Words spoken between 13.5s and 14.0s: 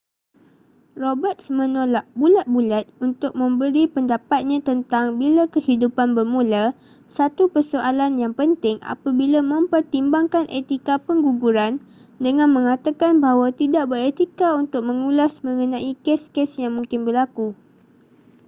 tidak